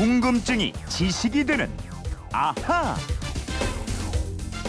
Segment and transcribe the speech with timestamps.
[0.00, 1.68] 궁금증이 지식이 되는
[2.32, 2.96] 아하.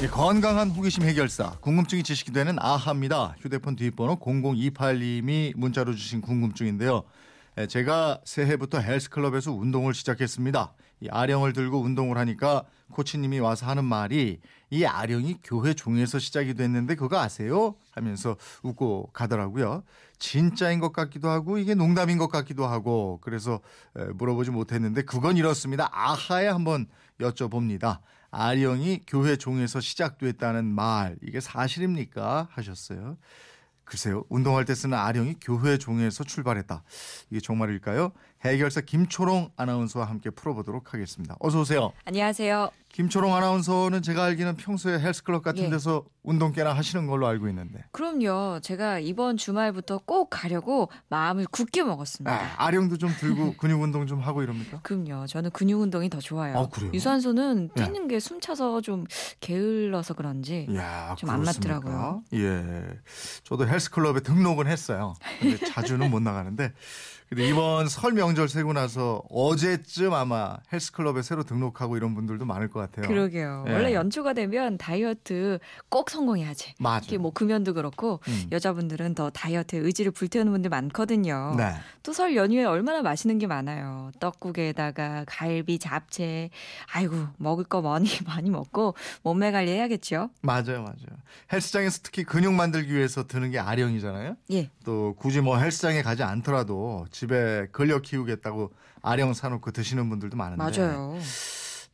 [0.01, 3.37] 예, 건강한 호기심 해결사 궁금증이 지식이 되는 아하입니다.
[3.39, 7.03] 휴대폰 뒷번호 0028님이 문자로 주신 궁금증인데요.
[7.57, 10.73] 예, 제가 새해부터 헬스클럽에서 운동을 시작했습니다.
[11.01, 14.39] 이 아령을 들고 운동을 하니까 코치님이 와서 하는 말이
[14.69, 17.75] 이 아령이 교회 종에서 시작이 됐는데 그거 아세요?
[17.91, 19.83] 하면서 웃고 가더라고요.
[20.17, 23.59] 진짜인 것 같기도 하고 이게 농담인 것 같기도 하고 그래서
[23.97, 25.89] 에, 물어보지 못했는데 그건 이렇습니다.
[25.91, 26.85] 아하에 한번
[27.19, 27.99] 여쭤봅니다.
[28.29, 32.47] 아령이 교회 종에서 시작됐다는 말 이게 사실입니까?
[32.51, 33.17] 하셨어요.
[33.91, 34.23] 글쎄요.
[34.29, 36.81] 운동할 때 쓰는 아령이 교회 종에서 출발했다.
[37.29, 38.13] 이게 정말일까요?
[38.43, 41.35] 해결사 김초롱 아나운서와 함께 풀어보도록 하겠습니다.
[41.39, 41.91] 어서 오세요.
[42.05, 42.71] 안녕하세요.
[42.89, 45.69] 김초롱 아나운서는 제가 알기는 평소에 헬스클럽 같은 예.
[45.69, 47.85] 데서 운동 꽤나 하시는 걸로 알고 있는데.
[47.91, 48.59] 그럼요.
[48.61, 52.33] 제가 이번 주말부터 꼭 가려고 마음을 굳게 먹었습니다.
[52.33, 54.81] 아, 아령도 좀 들고 근육 운동 좀 하고 이럽니까?
[54.81, 55.27] 그럼요.
[55.27, 56.57] 저는 근육 운동이 더 좋아요.
[56.57, 56.67] 아?
[56.93, 57.83] 유산소는 예.
[57.83, 59.05] 뛰는 게 숨차서 좀
[59.39, 60.67] 게을러서 그런지
[61.17, 61.43] 좀 안?
[61.43, 62.23] 맞더라고요.
[62.33, 62.83] 예.
[63.43, 65.13] 저도 헬스클럽에 등록은 했어요.
[65.39, 66.73] 근데 자주는 못 나가는데.
[67.29, 72.79] 근데 이번 설명 절 세고 나서 어제쯤 아마 헬스클럽에 새로 등록하고 이런 분들도 많을 것
[72.79, 73.07] 같아요.
[73.07, 73.65] 그러게요.
[73.67, 73.73] 예.
[73.73, 76.73] 원래 연초가 되면 다이어트 꼭 성공해야지.
[76.79, 77.01] 맞아요.
[77.01, 78.47] 특히 뭐 금연도 그렇고 음.
[78.51, 81.55] 여자분들은 더 다이어트에 의지를 불태우는 분들 많거든요.
[81.57, 81.73] 네.
[82.03, 84.11] 또설 연휴에 얼마나 맛있는 게 많아요.
[84.19, 86.49] 떡국에다가 갈비, 잡채.
[86.93, 90.29] 아이고, 먹을 거 많이 많이 먹고 몸매 관리 해야겠죠.
[90.41, 91.17] 맞아요, 맞아요.
[91.51, 94.35] 헬스장에서 특히 근육 만들기 위해서 드는 게 아령이잖아요.
[94.51, 94.69] 예.
[94.83, 100.63] 또 굳이 뭐 헬스장에 가지 않더라도 집에 근력 키우 겠다고 아령 사놓고 드시는 분들도 많은데
[100.63, 101.17] 맞아요.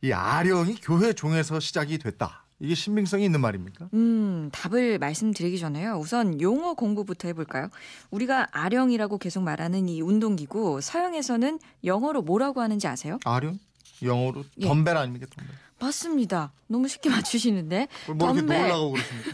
[0.02, 2.44] 이 아령이 교회 종에서 시작이 됐다.
[2.60, 3.88] 이게 신빙성이 있는 말입니까?
[3.94, 5.94] 음, 답을 말씀드리기 전에요.
[5.94, 7.68] 우선 용어 공부부터 해볼까요?
[8.10, 13.18] 우리가 아령이라고 계속 말하는 이 운동기구, 서양에서는 영어로 뭐라고 하는지 아세요?
[13.24, 13.58] 아령?
[14.02, 14.66] 영어로 예.
[14.66, 15.26] 덤벨 아닙니까?
[15.36, 15.50] 덤벨.
[15.80, 16.52] 맞습니다.
[16.66, 17.86] 너무 쉽게 맞추시는데.
[18.16, 18.62] 뭐 이렇게 덤벨.
[18.62, 19.30] 놀라고 그러십니까?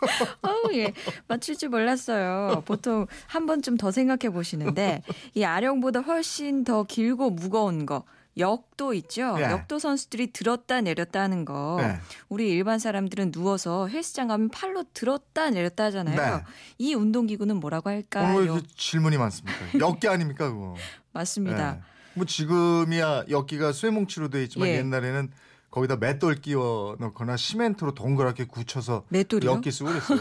[0.42, 0.92] 어우, 예.
[1.26, 2.62] 맞출 줄 몰랐어요.
[2.66, 5.02] 보통 한 번쯤 더 생각해 보시는데,
[5.34, 8.04] 이 아령보다 훨씬 더 길고 무거운 거.
[8.38, 9.34] 역도 있죠.
[9.38, 9.44] 예.
[9.44, 11.78] 역도 선수들이 들었다 내렸다 하는 거.
[11.80, 11.98] 네.
[12.28, 16.36] 우리 일반 사람들은 누워서 헬스장 가면 팔로 들었다 내렸다 하잖아요.
[16.36, 16.44] 네.
[16.78, 18.40] 이 운동기구는 뭐라고 할까요?
[18.40, 19.58] 이렇게 질문이 많습니까?
[19.80, 20.76] 역기 아닙니까 그거?
[21.12, 21.78] 맞습니다.
[21.78, 21.82] 예.
[22.14, 24.76] 뭐 지금이야 역기가 쇠뭉치로 돼 있지만 예.
[24.76, 25.30] 옛날에는
[25.70, 29.50] 거기다 맷돌 끼워 넣거나 시멘트로 동그랗게 굳혀서 맷돌이요?
[29.50, 30.18] 역기 쓰고 그랬어요.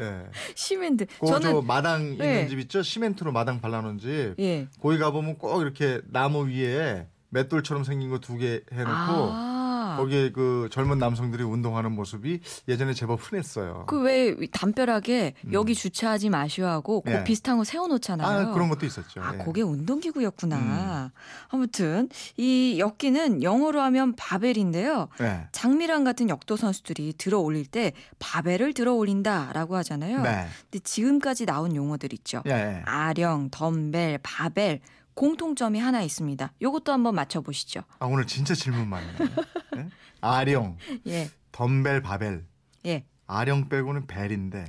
[0.00, 0.26] 예.
[0.54, 1.06] 시멘트.
[1.20, 2.48] 그저 저는 마당 있는 네.
[2.48, 2.82] 집 있죠?
[2.82, 4.34] 시멘트로 마당 발라놓은 집.
[4.38, 4.68] 예.
[4.80, 9.53] 거기 가보면 꼭 이렇게 나무 위에 맷돌처럼 생긴 거 두 개 해놓고 아.
[9.96, 13.84] 거기에 그 젊은 남성들이 운동하는 모습이 예전에 제법 흔했어요.
[13.86, 17.16] 그 왜 담벼락에 여기 주차하지 마시오 하고 그 음.
[17.20, 17.24] 예.
[17.24, 18.48] 비슷한 거 세워놓잖아요.
[18.48, 19.22] 아 그런 것도 있었죠.
[19.22, 19.38] 아, 예.
[19.38, 21.10] 그게 운동기구였구나.
[21.48, 25.08] 아무튼 이 역기는 영어로 하면 바벨인데요.
[25.18, 25.46] 네.
[25.52, 30.22] 장미란 같은 역도 선수들이 들어 올릴 때 바벨을 들어 올린다라고 하잖아요.
[30.22, 30.46] 네.
[30.70, 32.42] 근데 지금까지 나온 용어들 있죠.
[32.46, 32.82] 예, 예.
[32.84, 34.80] 아령, 덤벨, 바벨
[35.14, 36.52] 공통점이 하나 있습니다.
[36.60, 37.82] 요것도 한번 맞춰 보시죠.
[38.00, 39.28] 아 오늘 진짜 질문 많네요.
[39.76, 39.88] 예?
[40.20, 41.28] 아령, 예.
[41.52, 42.44] 덤벨, 바벨.
[42.86, 43.04] 예.
[43.26, 44.66] 아령 빼고는 벨인데.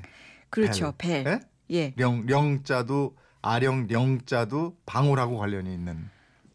[0.49, 0.93] 그렇죠.
[0.97, 1.25] 벨.
[1.27, 1.39] 예?
[1.71, 1.93] 예.
[1.97, 6.09] 령 령자도 아령 령자도 방울하고 관련이 있는.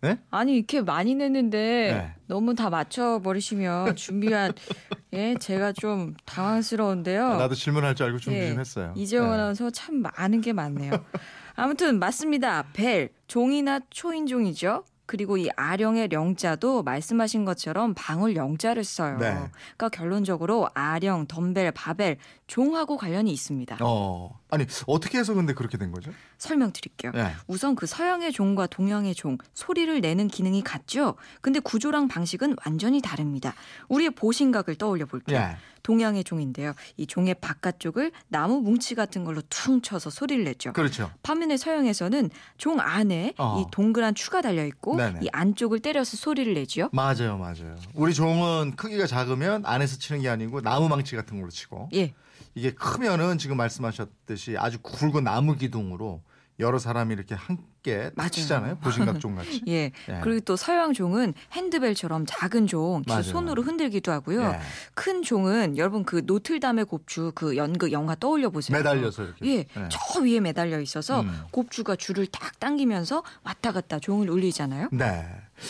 [0.05, 0.19] 예?
[0.31, 1.59] 아니 이렇게 많이 냈는데
[1.93, 2.15] 네.
[2.27, 4.53] 너무 다 맞춰 버리시면 준비한
[5.13, 7.27] 예 제가 좀 당황스러운데요.
[7.27, 8.95] 아, 나도 질문할 줄 알고 준비 예, 좀 했어요.
[8.97, 9.35] 이재원 예.
[9.35, 10.93] 아나운서 참 많은 게 많네요.
[11.55, 12.65] 아무튼 맞습니다.
[12.73, 14.85] 벨 종이나 초인종이죠.
[15.11, 19.19] 그리고 이 아령의 령자도 말씀하신 것처럼 방울 영자를 써요.
[19.19, 19.33] 네.
[19.77, 22.17] 그러니까 결론적으로 아령, 덤벨, 바벨
[22.47, 23.79] 종하고 관련이 있습니다.
[23.81, 24.39] 어.
[24.51, 26.11] 아니 어떻게 해서 근데 그렇게 된 거죠?
[26.39, 27.13] 설명드릴게요.
[27.15, 27.33] 예.
[27.47, 31.17] 우선 그 서양의 종과 동양의 종 소리를 내는 기능이 같죠.
[31.41, 33.55] 근데 구조랑 방식은 완전히 다릅니다.
[33.89, 35.39] 우리의 보신각을 떠올려 볼게요.
[35.39, 35.57] 예.
[35.83, 36.75] 동양의 종인데요.
[36.97, 40.73] 이 종의 바깥쪽을 나무 뭉치 같은 걸로 퉁 쳐서 소리를 내죠.
[40.73, 41.11] 그렇죠.
[41.23, 43.61] 반면에 서양에서는 종 안에 어.
[43.61, 45.21] 이 동그란 추가 달려 있고 네네.
[45.23, 46.91] 이 안쪽을 때려서 소리를 내죠.
[46.93, 47.77] 맞아요, 맞아요.
[47.95, 52.13] 우리 종은 크기가 작으면 안에서 치는 게 아니고 나무 망치 같은 걸로 치고 예.
[52.55, 56.23] 이게 크면은 지금 말씀하셨듯이 아주 굵은 나무 기둥으로
[56.59, 58.29] 여러 사람이 이렇게 함께 맞아요.
[58.29, 58.79] 치잖아요.
[58.81, 59.63] 보신각종 같이.
[59.69, 59.93] 예.
[60.09, 60.21] 예.
[60.23, 63.03] 그리고 또 서양 종은 핸드벨처럼 작은 종.
[63.23, 64.43] 손으로 흔들기도 하고요.
[64.43, 64.61] 예.
[64.95, 68.77] 큰 종은 여러분 그 노틀담의 곱주 그 연극 영화 떠올려 보세요.
[68.77, 69.47] 매달려서 이렇게.
[69.47, 69.89] 예, 예.
[69.91, 71.41] 저 위에 매달려 있어서 음.
[71.51, 74.89] 곱주가 줄을 딱 당기면서 왔다 갔다 종을 울리잖아요.
[74.93, 75.25] 네.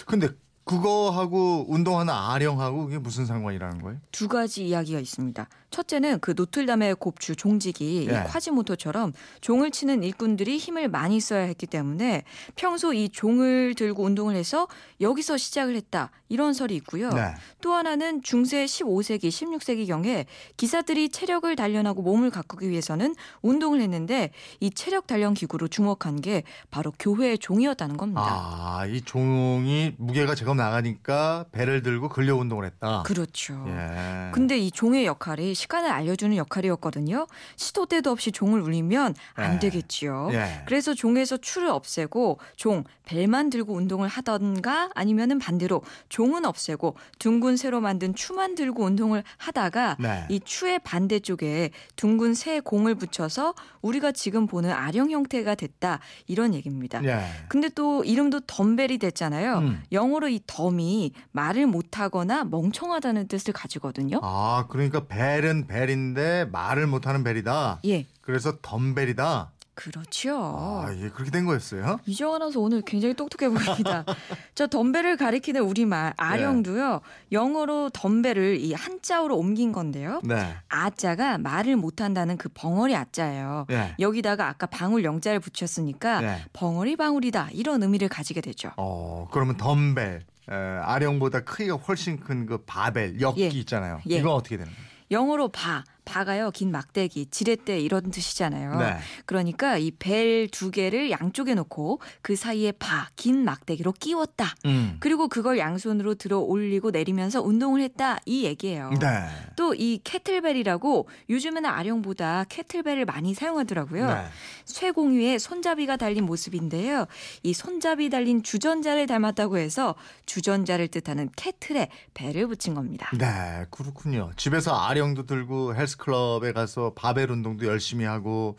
[0.06, 0.28] 근데
[0.70, 3.98] 그거하고 운동하는 아령하고 그게 무슨 상관이라는 거예요?
[4.12, 5.48] 두 가지 이야기가 있습니다.
[5.70, 8.12] 첫째는 그 노틀담의 곱추 종직이 예.
[8.12, 12.24] 이 콰지모토처럼 종을 치는 일꾼들이 힘을 많이 써야 했기 때문에
[12.56, 14.68] 평소 이 종을 들고 운동을 해서
[15.00, 17.10] 여기서 시작을 했다 이런 설이 있고요.
[17.10, 17.34] 네.
[17.60, 20.26] 또 하나는 중세 15세기, 16세기 경에
[20.56, 24.30] 기사들이 체력을 단련하고 몸을 가꾸기 위해서는 운동을 했는데
[24.60, 28.22] 이 체력 단련 기구로 주목한 게 바로 교회의 종이었다는 겁니다.
[28.24, 33.02] 아, 이 종이 무게가 제법 나가니까 배를 들고 근력 운동을 했다.
[33.04, 33.64] 그렇죠.
[33.68, 34.30] 예.
[34.32, 37.26] 근데 이 종의 역할이 시간을 알려주는 역할이었거든요.
[37.56, 39.58] 시도 때도 없이 종을 울리면 안 예.
[39.58, 40.30] 되겠지요.
[40.32, 40.62] 예.
[40.66, 47.80] 그래서 종에서 추를 없애고 종 벨만 들고 운동을 하던가 아니면은 반대로 종은 없애고 둥근 새로
[47.80, 50.26] 만든 추만 들고 운동을 하다가 네.
[50.28, 57.02] 이 추의 반대쪽에 둥근 새 공을 붙여서 우리가 지금 보는 아령 형태가 됐다 이런 얘기입니다.
[57.04, 57.24] 예.
[57.48, 59.58] 근데 또 이름도 덤벨이 됐잖아요.
[59.58, 59.82] 음.
[59.90, 64.18] 영어로 이 덤이 말을 못하거나 멍청하다는 뜻을 가지거든요.
[64.22, 67.80] 아, 그러니까 벨은 벨인데 말을 못하는 벨이다.
[67.84, 69.52] 예, 그래서 덤벨이다.
[69.74, 70.36] 그렇죠.
[70.36, 72.00] 아, 예, 그렇게 된 거였어요.
[72.04, 74.04] 이정 아나운서 오늘 굉장히 똑똑해 보입니다.
[74.54, 77.00] 저 덤벨을 가리키는 우리말 아령도요.
[77.32, 80.20] 영어로 덤벨을 이 한자어로 옮긴 건데요.
[80.22, 80.54] 네.
[80.68, 83.66] 아자가 말을 못 한다는 그 벙어리 아자예요.
[83.70, 83.94] 예.
[83.98, 86.44] 여기다가 아까 방울 영자를 붙였으니까 네.
[86.52, 88.72] 벙어리 방울이다 이런 의미를 가지게 되죠.
[88.76, 90.24] 어, 그러면 덤벨.
[90.50, 93.46] 에, 아령보다 크기가 훨씬 큰 그 바벨, 역기 예.
[93.48, 94.00] 있잖아요.
[94.10, 94.16] 예.
[94.16, 94.90] 이건 어떻게 되는 거예요?
[95.12, 98.78] 영어로 바, 바가요 긴 막대기, 지렛대 이런 뜻이잖아요.
[98.78, 98.96] 네.
[99.26, 104.54] 그러니까 이 벨 두 개를 양쪽에 놓고 그 사이에 바, 긴 막대기로 끼웠다.
[104.66, 104.96] 음.
[105.00, 108.90] 그리고 그걸 양손으로 들어 올리고 내리면서 운동을 했다 이 얘기예요.
[109.00, 109.26] 네.
[109.56, 114.06] 또이 캐틀벨이라고 요즘에는 아령보다 캐틀벨을 많이 사용하더라고요.
[114.06, 114.24] 네.
[114.64, 117.06] 쇠공유에 손잡이가 달린 모습인데요.
[117.42, 119.94] 이 손잡이 달린 주전자를 닮았다고 해서
[120.26, 123.10] 주전자를 뜻하는 캐틀에 벨을 붙인 겁니다.
[123.18, 124.30] 네, 그렇군요.
[124.36, 128.56] 집에서 아령도 들고 헬스클럽에 가서 바벨 운동도 열심히 하고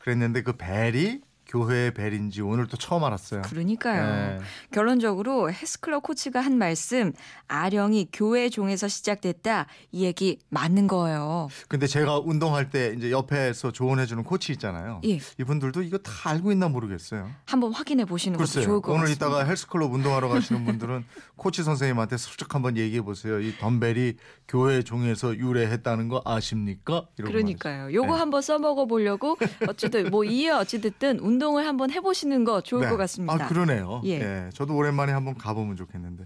[0.00, 1.20] 그랬는데 그 벨이
[1.52, 3.42] 교회의 벨인지 오늘 또 처음 알았어요.
[3.42, 4.38] 그러니까요.
[4.38, 4.44] 네.
[4.70, 7.12] 결론적으로 헬스클럽 코치가 한 말씀
[7.46, 11.48] 아령이 교회 종에서 시작됐다 이 얘기 맞는 거예요.
[11.68, 15.02] 근데 제가 운동할 때 이제 옆에서 조언해 주는 코치 있잖아요.
[15.04, 15.18] 예.
[15.38, 17.30] 이분들도 이거 다 알고 있나 모르겠어요.
[17.44, 18.62] 한번 확인해 보시는 것도.
[18.62, 19.26] 좋을 것 오늘 같습니다.
[19.26, 21.04] 이따가 헬스클럽 운동하러 가시는 분들은
[21.36, 23.40] 코치 선생님한테 슬쩍 한번 얘기해 보세요.
[23.40, 24.14] 이 덤벨이
[24.48, 27.06] 교회 종에서 유래했다는 거 아십니까?
[27.16, 27.92] 그러니까요.
[27.92, 28.18] 요거 네.
[28.18, 29.36] 한번 써먹어 보려고
[29.68, 33.34] 어쨌든 뭐 이에 어찌 됐든 운동 을 한번 해보시는 거 좋을 것 같습니다.
[33.34, 34.00] 아 그러네요.
[34.04, 34.20] 예.
[34.20, 34.50] 예.
[34.54, 36.24] 저도 오랜만에 한번 가보면 좋겠는데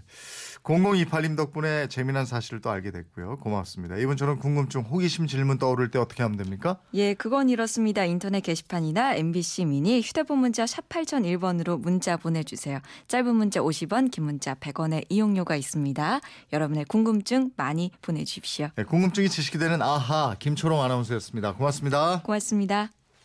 [0.63, 3.37] 0028님 덕분에 재미난 사실을 또 알게 됐고요.
[3.39, 3.97] 고맙습니다.
[3.97, 6.79] 이번처럼 궁금증, 호기심 질문 떠오를 때 어떻게 하면 됩니까?
[6.93, 8.03] 예, 그건 이렇습니다.
[8.05, 12.79] 인터넷 게시판이나 MBC 미니 휴대폰 문자 샵 8001번으로 문자 보내주세요.
[13.07, 16.19] 짧은 문자 50원, 긴 문자 100원의 이용료가 있습니다.
[16.53, 18.69] 여러분의 궁금증 많이 보내주십시오.
[18.75, 21.53] 네, 궁금증이 지식이 되는 아하 김초롱 아나운서였습니다.
[21.53, 22.21] 고맙습니다.
[22.23, 22.96] 고맙습니다.